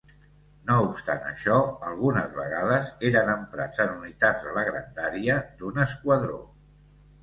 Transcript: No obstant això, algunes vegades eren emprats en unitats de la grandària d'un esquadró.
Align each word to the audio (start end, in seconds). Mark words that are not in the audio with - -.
No 0.69 0.77
obstant 0.85 1.21
això, 1.31 1.57
algunes 1.91 2.33
vegades 2.39 2.91
eren 3.13 3.31
emprats 3.37 3.85
en 3.87 3.95
unitats 4.01 4.51
de 4.51 4.59
la 4.59 4.69
grandària 4.73 5.41
d'un 5.63 5.83
esquadró. 5.91 6.45